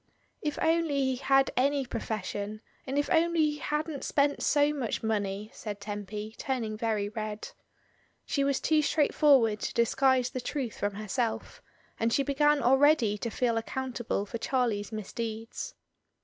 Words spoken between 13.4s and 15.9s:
accountable for Charlie's misdeeds.